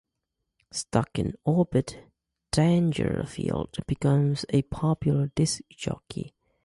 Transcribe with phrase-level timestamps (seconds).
[0.71, 2.07] Stuck in orbit,
[2.51, 6.33] Dangerfield becomes a popular disc jockey.